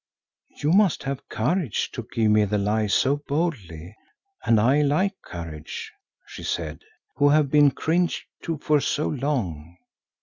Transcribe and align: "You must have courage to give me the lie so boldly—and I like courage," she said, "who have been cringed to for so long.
"You 0.63 0.71
must 0.73 1.03
have 1.03 1.29
courage 1.29 1.91
to 1.91 2.07
give 2.11 2.31
me 2.31 2.45
the 2.45 2.57
lie 2.57 2.87
so 2.87 3.17
boldly—and 3.17 4.59
I 4.59 4.81
like 4.81 5.13
courage," 5.21 5.91
she 6.25 6.41
said, 6.41 6.79
"who 7.17 7.29
have 7.29 7.51
been 7.51 7.69
cringed 7.69 8.23
to 8.45 8.57
for 8.57 8.81
so 8.81 9.09
long. 9.09 9.77